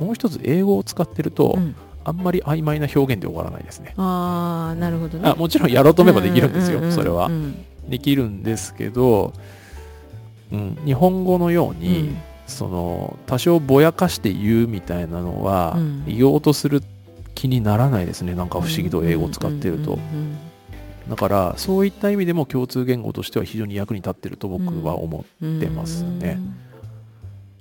[0.00, 1.76] もう一つ英語を使ってると、うん。
[2.02, 3.92] あんまり曖昧な表現で終わらないですね。
[3.98, 5.28] ああなるほどね。
[5.28, 7.26] あもちろんやろうと思えばできるんですよ、うううそれは。
[7.26, 7.30] う。
[7.30, 9.34] んできるんですけど、
[10.50, 12.16] うん、日本語のよううに、ん。
[12.46, 16.04] その多少ぼやかして言うみたいなのは、うん。
[16.06, 16.82] 言おうとする
[17.34, 18.34] 気にならないですね。
[18.34, 19.98] なんか不思議と英語を使ってると、
[21.08, 25.60] だからそういった意味でも共通言語としては非常に役に立ってると僕は思う、うんうん。
[25.60, 26.70] 出ますねうん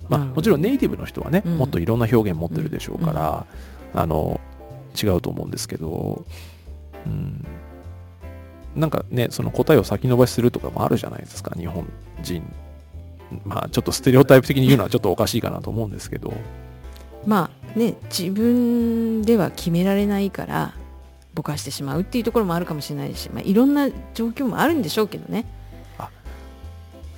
[0.09, 1.57] まあ、もちろんネイティブの人はね、うん。
[1.59, 3.45] もっといろんな表現持ってるでしょうから、
[3.93, 4.41] あの
[5.01, 6.25] 違うと思うんですけど、
[7.05, 7.45] うん、
[8.75, 11.87] なんかねその答えを先延ばしするとかもあるじゃないですか日本
[12.21, 12.43] 人。
[13.45, 16.33] まあちょっとステレオタイプ的に言うのはちょっとおかしいかなと思うんですけど。
[17.25, 20.73] まあね自分では決められないから
[21.33, 25.45] ぼかしてしまうっていうところもあるかもしれないし、まあ、いろんな状況もあるんでしょうけどね。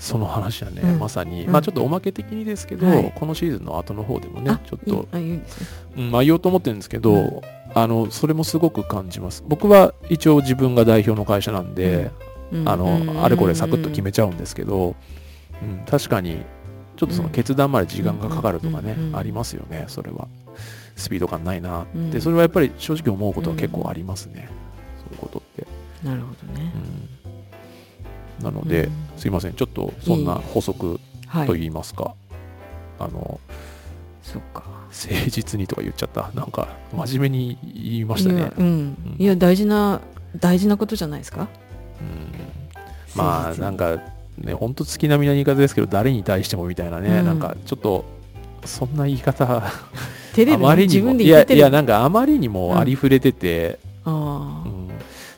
[0.02, 1.00] その話はね、うん。
[1.00, 1.52] まさに、うん。
[1.52, 3.14] まあちょっとおまけ的にですけど、はい。
[3.16, 7.42] このシーズンの後の方でもねちょっとうんまあ言おうと思ってるんですけど、うん。
[7.76, 9.44] あのそれもすごく感じます。
[9.48, 12.10] 僕は一応自分が代表の会社なんで、
[12.52, 12.68] うん。
[12.68, 13.06] あうん。
[13.06, 14.96] のあれこれサクッと決めちゃうんですけど、
[15.62, 16.44] うん、確かに
[17.02, 19.86] ちょっとその決断まで時間がかかるとかね、うんありますよね。
[19.88, 20.28] それは。
[20.96, 21.82] スピード感ないな。
[21.82, 22.22] って、うん。
[22.22, 24.48] それはやっぱり正直思うことは結構ありますね、
[25.00, 25.66] そういうことって、
[26.08, 26.72] なるほどね。
[28.40, 28.92] うん、なので、うん。
[29.18, 29.54] すいません。
[29.54, 31.48] ちょっとそんな補足はい。
[31.48, 32.14] と言いますか、
[33.00, 33.40] あの
[34.22, 34.64] そっか。
[34.92, 36.30] 誠実にとか言っちゃった。
[36.36, 38.52] なんか真面目に言いましたね。
[39.18, 40.02] いや,、大事な
[40.40, 41.48] 大事なことじゃないですか？
[42.00, 43.18] うん。
[43.18, 43.98] まあなんか
[44.42, 47.26] ね本当月並みな言い方ですけど誰に対してもみたいなね、うん。
[47.26, 48.06] なんかちょっと
[48.66, 49.46] そんな言い方
[50.34, 51.14] 照れるあまりにも。
[51.14, 54.90] いやいやなんかあまりにもありふれてて、ああうん。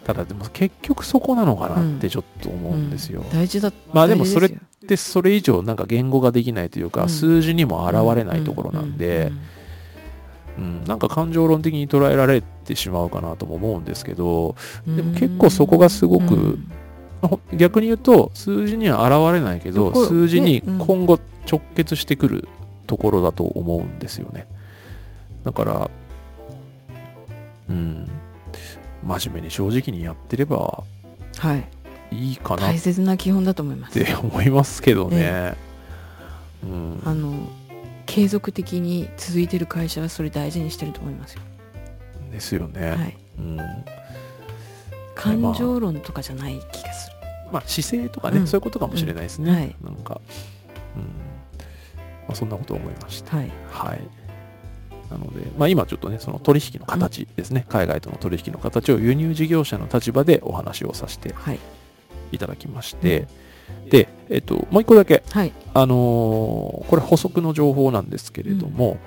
[0.03, 3.71] ただでも結局そこなのかなってちょっと思うんですよ、大事だ。
[3.93, 4.51] まあでもそれっ
[4.87, 7.09] てそれ以上なんか言語ができないというか、うん。
[7.09, 9.31] 数字にも現れないところなんで、
[10.57, 14.55] うんなんか感情論的に捉えられてしまうかなとも思うんですけど
[14.87, 14.95] うん。
[14.95, 16.71] でも結構そこがすごくうん。
[16.71, 16.82] ほ
[17.53, 22.47] 逆に言うと数字には現れないけど数字に今後直結してくる
[22.87, 24.47] ところだと思うんですよね。
[25.43, 25.91] だから
[27.69, 28.09] うん。
[29.05, 30.83] 真面目に正直にやってれば
[31.37, 31.65] はい。
[32.11, 34.03] いいかなっ大切な基本だと思います。
[34.03, 35.55] て思いますけどね、
[36.63, 37.49] うん、あの
[38.05, 41.41] 継続的に続いてる会社はそれ大事にしてると思いますよ、
[42.31, 43.57] ですよね、はい、うん。
[45.15, 47.12] 感情論とかじゃない気がする、
[47.53, 48.47] まあ姿勢とかね、うん。
[48.47, 49.55] そういうことかもしれないですね、うん。
[49.55, 49.75] はい。
[49.83, 50.19] なんか、
[50.97, 51.01] うん。
[51.03, 51.07] ま
[52.29, 53.37] あ、そんなことを思いました。
[53.37, 53.51] はい。
[53.69, 54.01] はい。
[55.11, 61.59] なので、まあ、今ちょっとね、その取引の形ですね、海外との取引の形を輸入事業者の立場でお話をさせてはい。
[62.31, 63.27] いただきまして、
[63.89, 65.51] で、えっと、もう一個だけ、はい。
[65.73, 68.97] あのーこれ補足の情報なんですけれども、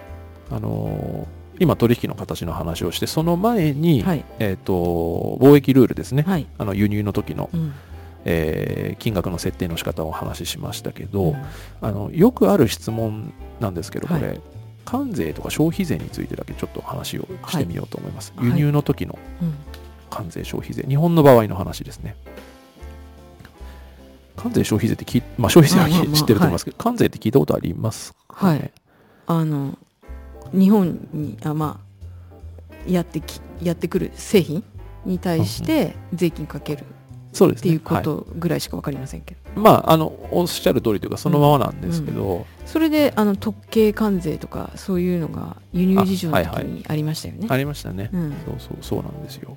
[0.50, 4.24] あのー今取引の形の話をして、その前に、はい。
[4.38, 6.46] えっと、貿易ルールですね、はい。
[6.58, 7.72] あの輸入の時の、うん
[8.28, 11.36] えー金額の設定の仕方をお話ししましたけど、うん。
[11.80, 14.40] あのよくある質問なんですけど、これ、はい
[14.84, 18.32] 関税とか消費税についてだけちょっと話をしてみようと思います。
[18.36, 18.46] はい。
[18.46, 19.54] 輸入の時のうん。
[20.08, 22.14] 関税消費税、日本の場合の話ですね。
[24.36, 28.72] 関税消費税って聞い、まあ、消費税はまあまあまあ知ってると思いますけど、関税って聞いたことありますか、ね、はい。
[29.26, 29.76] あの
[30.52, 31.80] 日本にあま
[32.86, 34.62] あやってきやってくる製品
[35.04, 36.84] に対して税金かける
[37.36, 37.68] そうですね。
[37.68, 47.46] っていうこはとぐらいしかわかりませんけど、いまあ、あの、おっしゃる通りというか、そのままなんですけど、それであの特計関税とかそういうのが輸入事情の時にありましたよね。
[47.50, 48.10] ありましたね。
[48.12, 48.30] うん。
[48.30, 49.56] そうそう、そうなんですよ。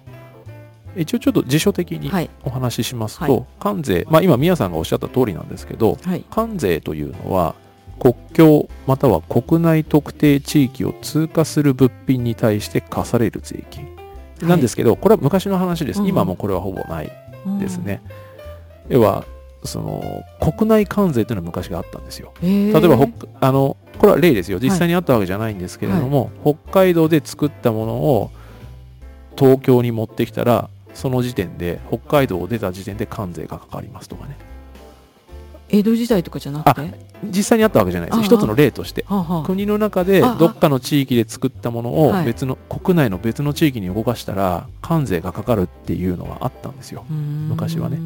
[0.98, 2.30] 一応ちょっと辞書的にはい。
[2.44, 3.46] お話ししますと、はい。
[3.60, 6.26] 関税、まあ今、宮さんがおっしゃった通りなんですけど、はい。
[6.30, 7.56] 関税というのは
[8.00, 13.88] 国境または国内特定地域を通過する物品に対して課される税金
[14.42, 17.06] なんですけど、これは昔の話です、うん今もこれはほぼない。
[17.06, 17.29] うん
[17.60, 18.02] ですね、
[18.90, 19.26] 要は
[19.64, 22.34] その国内関税というのは昔があったんですよ。
[22.42, 23.08] 例例えば
[23.42, 24.60] あのこれは例ですよ。
[24.60, 28.32] 実際にあったわけじゃないんですけれども、北海道で作ったものを
[29.38, 34.38] 東京に持ってきたらその時点で北海道を出た時点で関税がかかりますとかね。
[35.70, 37.09] 江戸時代とかじゃなくて？
[37.24, 39.06] 実際にあったわけじゃないです一つの例として。
[39.46, 42.26] 国の中でどっかの地域で作ったものをはい。
[42.26, 47.04] 別の、国内の別の地域に動かしたら関税がかかるっていうのはあったんですよ。
[47.10, 48.00] 昔はね。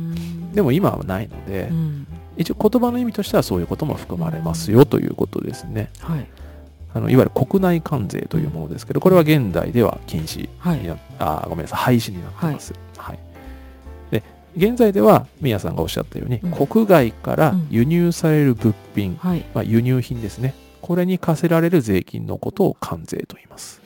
[0.53, 2.07] でも今はないので、うん。
[2.37, 5.89] 一応言葉の意味としてはそういうことも含まれますよということですね。
[5.99, 6.25] はい。
[6.95, 10.99] あのいわゆる国内関税というものですけどこれは現代では禁止はい。
[11.19, 12.81] あごめんなさい廃止になってます、はい。
[12.92, 12.92] で
[14.55, 16.67] 現在では宮さんがおっしゃったように、うん。
[16.67, 19.45] 国外から輸入される物品、はい。
[19.53, 20.53] まあ、輸入品ですね。
[20.81, 23.81] これに課せられる税金のことを関税と言います。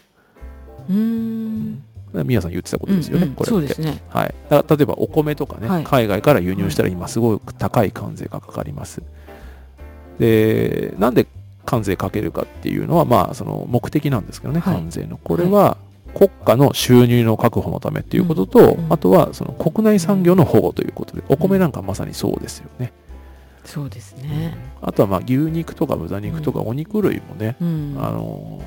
[0.90, 1.84] うーん。
[2.14, 3.82] 宮さん言ってたことですよね、うんうんこれって。
[3.82, 4.02] ね。
[4.10, 5.84] はい、だ例えばお米とかね、はい。
[5.84, 9.02] 海外から輸入したら今すごく高い関税がかかります。
[10.18, 11.28] で、なんで
[11.66, 14.76] 関税かけるかっていうのは、まあ、その目的なんですけどね、はい。
[14.76, 15.18] 関税の。
[15.18, 15.78] これは
[16.18, 22.92] 国家の収入の確保のためっていうことと、うんあとはその国内産業の保護ということで、お米なんかまさにそうですよね。
[23.66, 24.58] そうですね。
[24.82, 27.96] あとはまあ牛肉とか豚肉とかお肉類もね、うん。
[28.00, 28.62] あの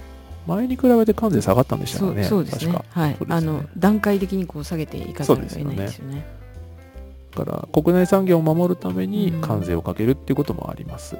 [0.46, 2.72] 前に比べて関税下がったんでしたそうかね、そうですね。
[2.72, 3.00] 確か。
[3.00, 3.16] はい。
[3.28, 6.24] あの段階的にこう下げていかざるを得ないですよね。
[7.34, 9.40] だから国内産業を守るためにうん。
[9.40, 11.16] 関税をかけるっていうこともあります。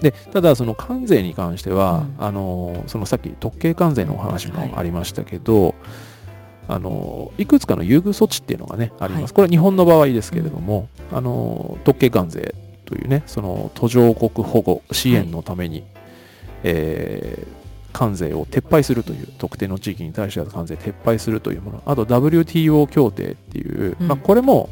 [0.00, 2.24] でただその関税に関しては、うん。
[2.24, 5.74] あのそのさっき特計関税のお話もありましたけど、
[6.68, 15.84] あのいくつかの優遇措置っていうのがねあります、はいこれは日本の場合ですけれども、あの特計関税というねその途上国保護支援のために、
[16.62, 17.58] えー
[17.90, 21.82] 関税を撤廃するという特定の地域に対しては関税撤廃するというもの。
[21.84, 24.06] あと WTO 協定っていう、うん。
[24.06, 24.68] まあ、これも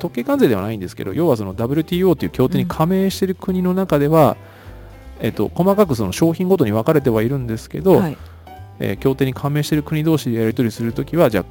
[0.00, 4.36] 特計関税ではないんですけど要はその WTO という協定に加盟している国の中では、
[5.20, 8.16] えっと、細かくその商品ごとに分かれてはいるんですけど、はい。
[8.80, 11.44] えー協定に加盟している国同士でやり取りするときはじゃあ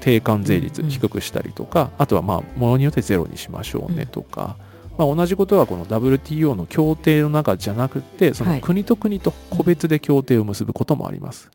[0.00, 0.90] 定関税率うんうん。
[0.92, 4.56] 低くしたりとか、あとはまあものによってゼロにしましょうねとか、
[4.96, 8.60] まあ、同じことはこの WTO の協定の中じゃなくてそのはい。
[8.60, 11.50] 国と国と個別で協定を結ぶこともあります。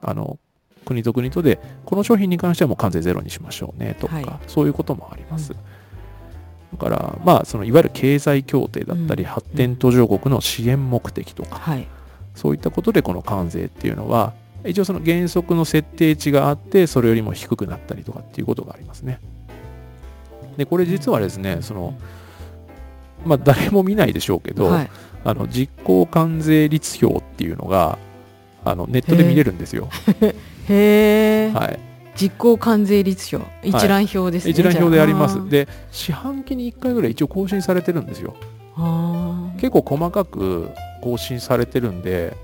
[0.00, 0.38] あの
[0.88, 5.52] 国と国とでこの商品に関してはもう関税ゼロにしましょうねとか、はいそういうこともあります。
[5.52, 5.58] だ
[6.78, 11.86] からまあそのいわゆる経済協定だったり、うん発展途上国の支援目的とか、はい
[12.34, 14.32] そういったことでこの関税っていうのは、
[14.64, 19.18] 一応その原則の設定値があって、それよりも低くなったりとかっていうことがありますね。
[20.56, 21.98] で、これ実はですね、その、
[23.26, 24.90] まあ、誰も見ないでしょうけど、はい
[25.24, 27.98] あの実効関税率表っていうのが
[28.64, 29.88] あのネットで見れるんですよ。
[30.68, 31.78] へえ、はい、
[32.16, 35.48] 実効関税率表一覧表ですね、一覧表であります。
[35.48, 38.34] で四半期に1回ぐらい一応更新されてるんですよ。
[39.56, 40.70] 結構細かく
[41.02, 42.36] 更新されてるんで、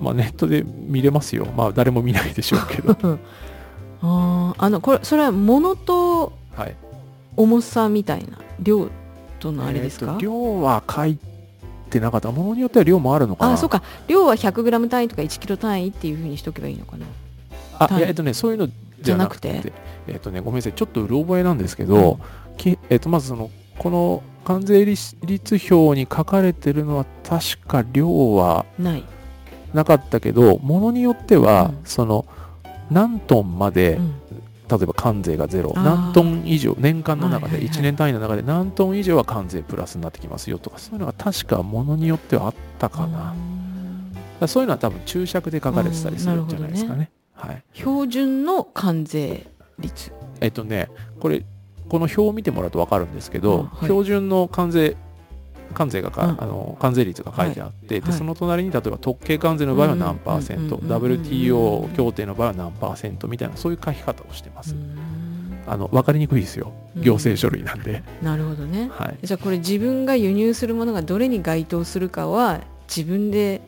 [0.00, 1.46] まあ、ネットで見れますよ。
[1.56, 2.96] まあ誰も見ないでしょうけど。
[4.02, 6.76] あーあのこれそれは物とはい、
[7.36, 8.88] 重さみたいな量
[9.40, 11.18] とのあれですか、量は書い
[11.90, 12.30] てなかった。
[12.30, 13.54] ものによっては量もあるのかな。
[13.54, 17.06] あそうか量は 100g 単位とか 1kg 単位っていうふうにしとけばいいのかな
[17.78, 18.00] あ、い。
[18.00, 18.68] やえっとね、そういうの
[19.00, 19.72] じゃなくて、
[20.06, 22.18] えっとね、ごめんなさい、ちょっとうろ覚えなんですけど、
[22.56, 29.04] きえっと、まずその、この関税率率表に書かれてるのは、確か量はない、
[29.72, 31.78] なかったけど、ものによっては、うん。
[31.84, 32.26] その、
[32.90, 34.14] 何トンまで、うん。
[34.66, 37.76] 例えば関税がゼロ、何トン以上、年間の中で、はいはいはい。
[37.76, 43.06] 1年単位の中で何トン以上は関税プラスになってきますよとか、そういうのが確かものによってはあったかな。
[43.08, 43.34] だか
[44.40, 47.10] らそういうのは多分注釈で書かれてたりするんじゃないですかね。
[47.34, 47.62] はい。
[47.74, 49.46] 標準の関税
[49.78, 50.12] 率。
[50.40, 50.88] えっとね、
[51.20, 51.44] これ、
[51.88, 53.84] この表を見てもらうと分かるんですけど、あはい。
[53.84, 54.96] 標準の関税、
[55.74, 56.42] 関税がか、うん。
[56.42, 58.18] あの関税率が書いてあって、ではい。
[58.18, 64.74] その隣に例えば特権関税の場合は何パーセント、WTO 協定の場合は何パーセントみたいな、そういう書き方をしてます。
[65.66, 67.02] あの分かりにくいですよ、うん。
[67.02, 68.02] 行政書類なんで。
[68.22, 68.90] なるほどね。
[68.92, 73.62] はい、じゃあこれ自分が輸入するものがどれに該当するかは自分で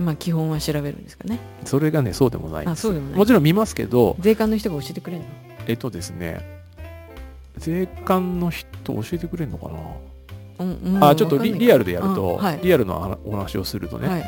[0.00, 1.38] まあ基本は調べるんですかね。
[1.64, 2.80] それがね、そうでもないんです。
[2.80, 3.18] あそうでもない。
[3.18, 5.28] もちろん見ますけど、税関の人が教えてくれるの？
[5.66, 6.40] えっとですね、
[7.58, 9.78] 税関の人教えてくれるのかな、
[10.60, 12.60] うんうんあちょっとリリアルでやると、うんはい。
[12.62, 14.24] リアルのお話をするとね、はい。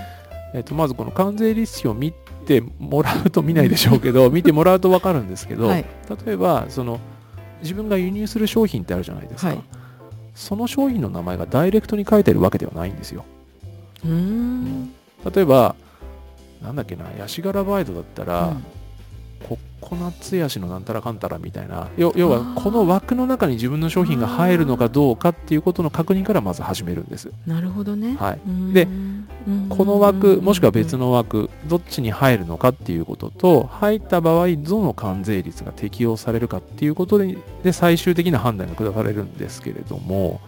[0.54, 2.12] えっと、まずこの関税率表を見
[2.46, 5.84] てもらうと見ないでしょうけど、 見てもらうと分かるんですけど、はい。
[6.26, 7.00] 例えばその
[7.62, 9.58] 自分が輸入する商品ってあるじゃないですか、はい。
[10.34, 13.24] その商品の名前がダイレクトに書いてあるわけではないんですよ。
[14.04, 14.92] うーん
[15.30, 15.76] 例えば
[16.62, 18.64] なんだっけなヤシガラバイドだったら、うん。
[19.42, 27.32] ココナッツヤシのなんたらかんたらみたいな要要はこの枠の中に自分の商品が入るのかどうかっていうことの確認からまず始めるんです。
[27.44, 28.14] なるほどね。
[28.14, 28.40] はい。
[28.46, 28.72] うん。
[28.72, 29.68] でうん。
[29.68, 40.40] この枠もしくは別の枠どっちに入るのかっていうことと入った場合どの関税率が適用されるかっていうことでで最終的な判断が下されるんですけれども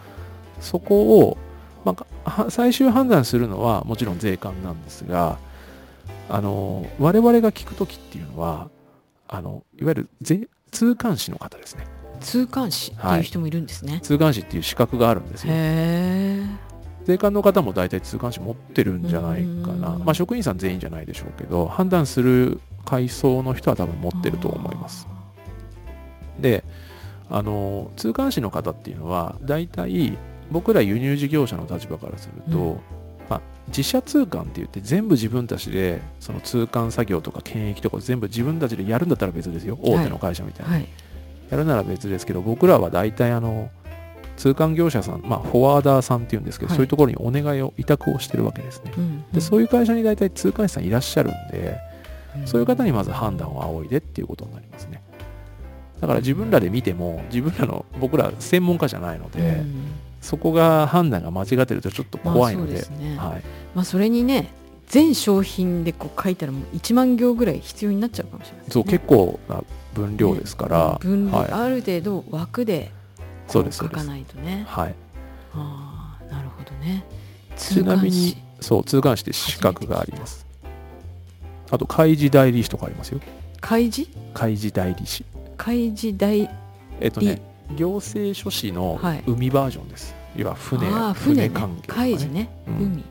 [0.61, 1.37] そこを、
[1.85, 1.95] ま
[2.25, 5.37] あは最終判断するのはもちろん税関なんですが
[6.27, 8.69] あの我々が聞くときっていうのは
[9.27, 11.87] あのいわゆる税通関士の方ですね。
[12.19, 15.53] 通関士っていう人もいるんですね、通関士っていう資格があるんですよ。
[17.05, 20.05] 税関の方も大体通関士持ってるんじゃないかな、うん。
[20.05, 25.07] まあ、職員さん全員じゃないでしょうけど判断する階層の人は多分持ってると思います。
[26.39, 26.63] で
[27.29, 30.17] あの通関士の方っていうのは大体
[30.51, 32.79] 僕ら輸入事業者の立場からすると、うん。
[33.29, 39.77] まあ、自社通関って言って全部自分たちでその通関作業とか検疫とか全部自分たちでやるんだったら別ですよ。
[39.81, 40.87] 大手の会社みたいな、はい。
[41.49, 43.69] やるなら別ですけど僕らは大体あの
[44.37, 46.77] 通関業者さん、まあ、フォワーダーさんっていうんですけど、はい。
[46.77, 48.91] そういうところにお願いを委託をしてるわけですね。
[48.97, 49.23] うん。
[49.31, 51.77] でそういう会社に大体通関士さんいらっしゃるんで
[52.37, 52.47] うん。
[52.47, 55.01] そういう方にまず判断を仰いでっていうことになりますね。
[56.01, 59.85] だから自分らで見ても自分らの僕ら専門家じゃないので、うん
[60.25, 63.17] そこが判断が間違ってるとちょっと怖いので,、まあそうですね。
[63.17, 63.43] はい、
[63.75, 64.51] まあそれにね
[64.87, 72.91] 全商品でこう書いたらもう1万行ぐらい必要になっちゃうかもしれないね、そう結構な分量ですから、分類はい、ある程度枠で
[73.47, 74.65] 書かないとね。
[74.67, 74.95] はい、
[75.53, 77.05] ああなるほどね。
[77.55, 80.45] ちなみにそう通関士って資格があります。
[81.69, 83.19] あと開示代理士とかありますよ。
[83.61, 84.09] 開示？
[84.33, 85.23] 開示代理士
[85.55, 86.49] 開示代
[86.99, 87.41] えっとね
[87.75, 89.23] 行政書士のはい。
[89.27, 91.49] 海バージョンです、要は船船ね。
[91.49, 92.75] 関係とかね、うん。
[92.77, 93.03] 海。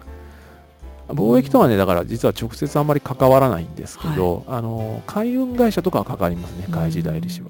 [1.08, 7.48] 貿易とはねだから実は直接あんまり関わらないんですけど、あの海運会社とかは関わりますね開示代理士は、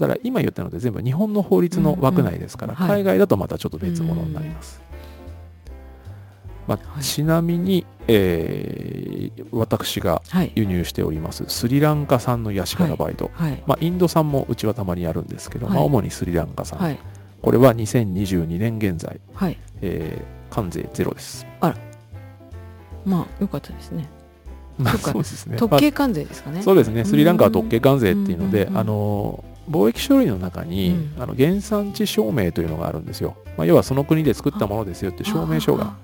[0.00, 4.80] だから今言ったので全部日本の法律の枠内ですから、海外だとまたちょっと別物になります、
[6.66, 7.02] まあはい。
[7.02, 10.52] ちなみに、えー私がはい。
[10.54, 13.62] 輸入しておりますスリランカ産のヤシガラバイト、はい。
[13.66, 15.74] まあ、インド産もうちはたまにやるんですけど、はい。
[15.76, 16.98] まあ、主にスリランカ産、はい。
[17.40, 19.58] これは2022年現在、はい。
[19.80, 21.44] えー関税ゼロです。
[23.04, 24.08] まあよかったですね。
[24.78, 25.56] まあそうですね。
[25.56, 27.04] 特権関税ですかね、まあそうですね。
[27.04, 31.22] スリランカは特権関税っていうのであの貿易書類の中に、うん。
[31.22, 33.36] あの原産地証明というのがあるんですよ。
[33.56, 35.96] まあ、要はその国で作ったものですよって証明書が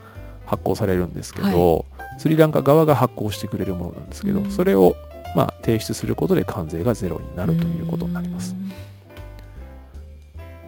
[0.51, 1.87] 発行されるんですけど、
[2.19, 4.51] スリランカ側が発行してくれるものなんですけど、うん。
[4.51, 4.97] それを
[5.37, 8.57] まあ提出することで関税がゼロになるということになります。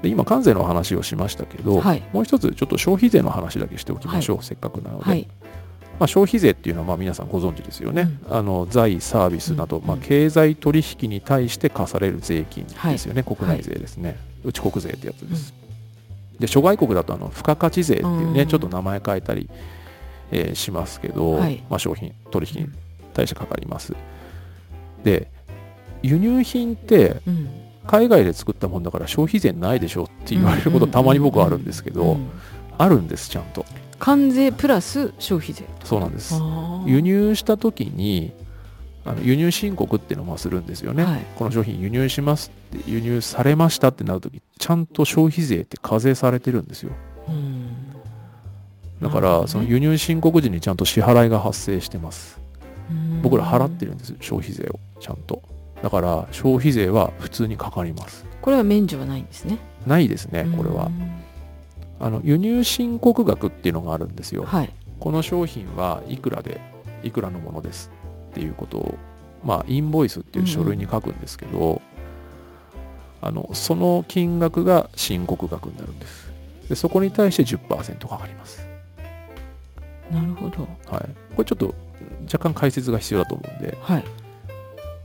[0.03, 2.03] で今関税の話をしましたけど、はい。
[2.13, 5.29] もう一つちょっと消費税の話だけしておきましょう、せっかくなので、はい。
[5.99, 9.87] まあ、消費税っていうのはまあ皆さんご存知ですよね、あの財サービスなど、うん。
[9.87, 15.55] まあ、経済取引に対して課される税金ですよね、国内税ですね、内国税ってやつです、
[16.41, 18.49] で諸外国だとあの付加価値税っていうね、うん。
[18.49, 19.49] ちょっと名前変えたり、
[20.33, 21.63] えーしますけど、はい。
[21.71, 22.69] まあ、商品取引に
[23.15, 23.95] 対してかかります。
[25.05, 25.31] で
[26.03, 27.49] 輸入品ってうん。
[27.85, 32.31] 海外で作ったもんだから消費税ないでしょって言われることたまに僕はあるんですけど、うん。
[32.79, 33.65] あるんですちゃんと。
[33.99, 35.65] 関税プラス消費税。
[35.85, 36.35] そうなんです。
[36.87, 38.33] 輸入した時に
[39.05, 41.21] あの輸入申告っていうのもするんですよね、はい。
[41.37, 46.93] この商品輸入しますって輸入されましたってなる時ちゃんと消費税って課税されてるんですよ。
[47.29, 47.62] うん
[49.03, 52.41] だからその輸入申告時にちゃんと支払いが発生してます。
[52.91, 53.23] うん。
[53.23, 55.43] 僕ら払ってるんです消費税をちゃんと。
[55.83, 58.25] だから消費税は普通にかかります。
[58.41, 59.59] これは免除はないんですね。
[59.87, 60.87] ないですねこれは。
[60.87, 61.23] うん
[62.03, 64.45] あの輸入申告額っていうのがあるんですよ。
[64.45, 64.73] はい。
[64.99, 66.61] この商品はいくらで
[67.05, 67.93] いくらのものです。
[68.31, 68.99] っていうことを
[69.45, 71.81] まあインボイスっていう書類に書くんですけど、
[73.21, 76.33] あのその金額が申告額になるんです。
[76.69, 78.67] でそこに対して10%かかります、
[80.13, 80.69] なるほど。
[80.87, 81.75] はい、これちょっと
[82.25, 84.05] 若干解説が必要だと思うんで、はい。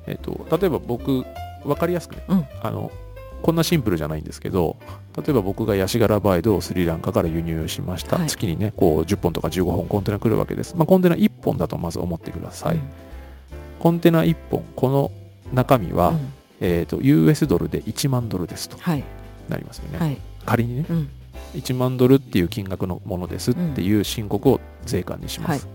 [0.08, 1.24] えっと例えば僕
[1.64, 2.46] 分かりやすくね、うん。
[2.62, 2.92] あの
[3.42, 4.78] こんなシンプルじゃないんですけど
[5.16, 8.28] 例えば僕がヤシガラバイドをスリランカから輸入しました、はい。
[8.28, 12.82] 月にねこう10本とか15本コンテナ来るわけです、まあ、コンテナ1本だとまず思ってください、うん。
[13.80, 15.12] コンテナ1本この
[15.54, 16.34] 中身は、うん。
[16.60, 19.04] えー、と US ドルで1万ドルですとはい。
[19.50, 20.18] なりますよね、はい。
[20.46, 20.86] 仮にね。
[20.90, 21.10] うん
[21.56, 25.68] 1万ドルっていう金額のものですっていう申告を税関にします、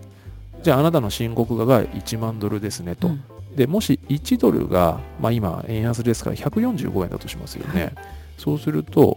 [0.63, 3.25] じゃああなたの申告額が1万ドルですねと、うん。
[3.57, 7.93] でもし1ドルが、まあ、今円安ですから145円だとしますよね、はい。
[8.39, 9.17] そうすると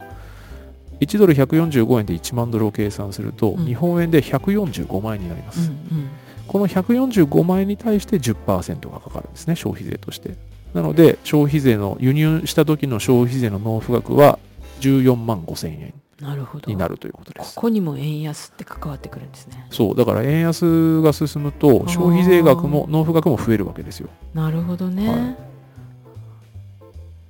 [1.00, 3.66] 1ドル145円で1万ドルを計算すると、うん。
[3.66, 6.10] 日本円で145万円になりまうす、ん。
[6.48, 10.36] この145万円に対して10%がかかるんですね消費税として。
[10.74, 14.40] なので消費税の輸入した時の消費税の納付額は
[14.82, 15.80] 14万5千円。
[15.80, 16.72] うんなるほど。
[16.72, 17.56] になるということでこす。
[17.56, 19.68] こにも円安って関わってくるんですね。
[19.70, 24.10] そうだから円安が進むと消費税額も納付額も増えるわけですよ。
[24.34, 25.38] なるほどね、はい。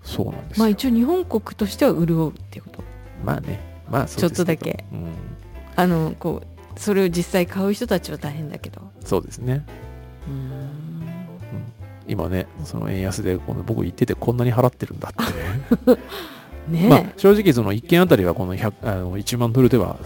[0.03, 0.63] そうなんですよ。
[0.63, 2.83] まあ一応日本国としては潤うっていうこと。
[3.23, 3.59] まあね、
[3.89, 4.35] まあそうですけど。
[4.35, 4.85] ちょっとだけ。
[4.91, 5.13] うん、
[5.75, 8.81] あのこうそれを実際買う人たちは大変だけど。
[9.03, 9.65] そうですね。
[10.27, 10.75] うーん。
[12.07, 15.97] 今ね、その円安でこの僕言っててこんなに払ってるんだって
[16.67, 16.87] ね。
[16.89, 19.97] まあ正直その1件あたりはこの100あの1万ドルでは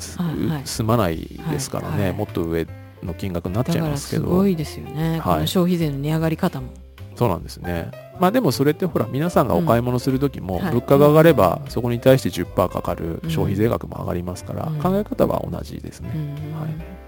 [0.65, 1.17] 済まない
[1.51, 2.13] ですからね、はいはい。
[2.13, 2.67] もっと上
[3.03, 4.23] の金額になっちゃいますけど。
[4.23, 6.67] すごいですよね、この消費税の値上がり方も。
[7.15, 7.91] そうなんですね。
[8.19, 10.73] まあでもそれってほら皆さんがお買い物する時もはい。
[10.73, 14.79] 物価が上がればそこに対して10%かかる消費税額も上がりますから、うん。
[14.79, 16.11] 考え方は同じですね。
[16.13, 16.59] うん。
[16.59, 16.99] はい。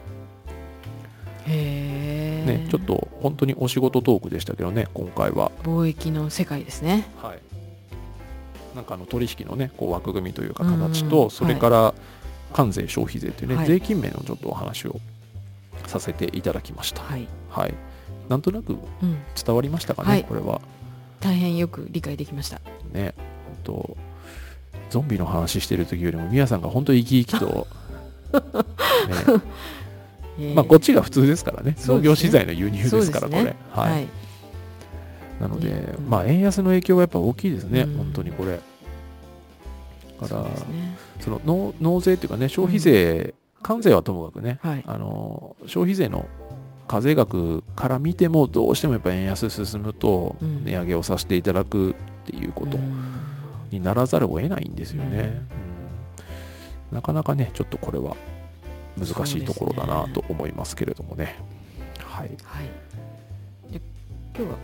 [1.48, 5.52] へえ、ね、ちょっと本当にお仕事トークでしたけどね、今回は。
[5.64, 7.08] 貿易の世界ですね。
[7.18, 7.40] はい、
[8.76, 11.94] なんかあの取引のねこう枠組みというかうん形と、それから
[12.54, 13.68] 関税消費税というね、はい。
[13.68, 15.00] 税金面のちょっとお話を
[15.88, 17.02] させていただきました。
[17.02, 17.74] はい、はい、
[18.30, 20.24] なんとなくうん、伝わりましたかね、はい。
[20.24, 20.62] これは。
[21.20, 22.60] 大変よく理解できました。
[22.92, 23.14] ね、
[23.46, 23.98] 本当
[24.90, 27.68] ゾンビの話してる時よりも、みやさんが本当に生き生きと、
[28.34, 29.42] ね、
[30.40, 30.56] えー。
[30.56, 31.78] まあこっちが普通ですからね、ね。
[31.82, 33.56] 農業資材の輸入ですから、これ。
[33.72, 33.92] はい。
[33.92, 34.08] はい
[35.42, 36.10] なので、うん。
[36.10, 37.98] まあ円安の影響はやっぱ大きいですね、うん。
[37.98, 38.60] 本当にこれ。
[40.22, 40.46] だから
[41.20, 43.34] その納納税っていうかね消費税、
[43.64, 44.84] 関税はともかくねはい。
[44.86, 46.28] あの消費税の
[46.88, 50.64] 課税額から見てもどうしてもやっぱ円安進むとうん。
[50.64, 51.94] 値上げをさせていただくっ
[52.26, 53.04] ていうことうん。
[53.72, 55.42] にならざるを得ないんですよね、
[56.92, 56.96] うん。
[56.98, 58.16] なかなかねちょっとこれは
[58.98, 61.38] 難しいところだなと思いますけれどもね。
[62.00, 62.30] はい。
[62.44, 63.74] はい。
[63.74, 63.82] で
[64.38, 64.58] 今日は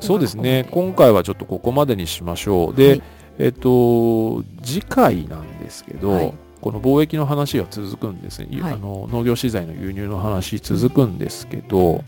[0.00, 0.66] そうですね。
[0.70, 2.74] 今今回はちょっとここまでにしましょう。
[2.74, 3.02] で、はい。
[3.38, 6.34] えっと次回なんですけど、はい。
[6.60, 8.72] この貿易の話は続くんですね、はい。
[8.72, 12.02] あの農業資材の輸入の話続くんですけど、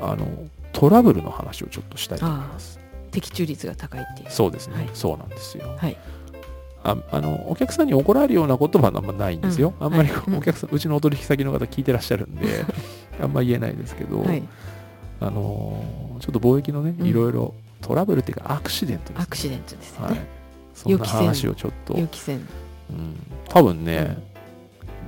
[0.00, 0.26] あの
[0.72, 2.78] トラブルの話をちょっとしたいと思います。
[3.10, 4.30] 的中率が高いっていう。
[4.30, 4.90] そうですね、はい。
[4.92, 5.74] そうなんですよ。
[5.76, 5.96] はい。
[6.82, 9.86] ああのお客さんに怒られるようなことはあんまないんですよ、うん。
[9.86, 10.36] あんまりはい。
[10.36, 12.64] お客さん、うちのお取引先の方聞いてらっしゃるんで
[13.20, 14.42] あんま言えないですけど、はい
[15.20, 17.06] あのちょっと貿易のねうん。
[17.06, 19.22] いろいろトラブルっていうかアクシデントですね。
[19.22, 20.14] アクシデントですよはい。
[20.14, 20.26] ね、
[20.74, 21.98] そんな話をちょっと。
[21.98, 22.46] 予期せん
[22.90, 23.14] うん、
[23.48, 24.18] 多分ね、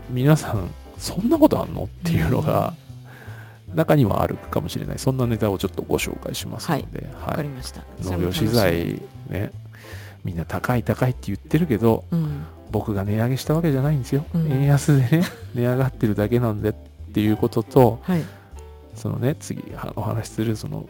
[0.08, 2.74] 皆さんそんなことあんのっていうのが
[3.74, 4.98] 中にはあるかもしれない。
[4.98, 7.36] そんなネタをちょっとご紹介しますので、わはい。
[7.36, 7.82] かりました。
[8.02, 9.50] 農業資材ね。
[10.24, 12.44] みんな高い高いって言ってるけどうん。
[12.70, 14.50] 僕が値上げしたわけじゃないんですよ、うん。
[14.50, 16.72] 円安でね値上がってるだけなんでっ
[17.12, 18.24] ていうこととはい
[18.94, 20.88] そのね次はお話しするその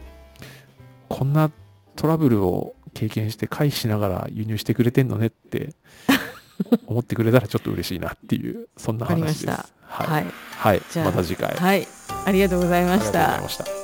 [1.09, 1.51] こんな
[1.95, 5.73] トラブルを経験して回避しながら輸入してくれてんのねって
[6.87, 9.39] 思ってくれたらちょっと嬉しいなっていうそんな話です。
[9.39, 9.67] した。
[9.81, 10.25] はい、はい。
[10.57, 10.81] はい。
[10.91, 11.87] じゃあまた次回、はい。
[12.25, 13.82] ありがとうございましありがとうござたいました